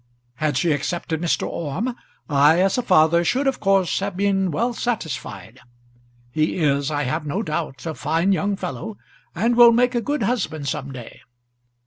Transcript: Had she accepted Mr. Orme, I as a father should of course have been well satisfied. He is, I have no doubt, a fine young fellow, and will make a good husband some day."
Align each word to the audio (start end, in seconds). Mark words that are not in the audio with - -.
Had 0.37 0.57
she 0.57 0.71
accepted 0.71 1.21
Mr. 1.21 1.47
Orme, 1.47 1.95
I 2.27 2.59
as 2.59 2.75
a 2.75 2.81
father 2.81 3.23
should 3.23 3.45
of 3.45 3.59
course 3.59 3.99
have 3.99 4.17
been 4.17 4.49
well 4.49 4.73
satisfied. 4.73 5.59
He 6.31 6.55
is, 6.57 6.89
I 6.89 7.03
have 7.03 7.27
no 7.27 7.43
doubt, 7.43 7.85
a 7.85 7.93
fine 7.93 8.31
young 8.31 8.55
fellow, 8.55 8.97
and 9.35 9.55
will 9.55 9.71
make 9.71 9.93
a 9.93 10.01
good 10.01 10.23
husband 10.23 10.67
some 10.67 10.91
day." 10.91 11.21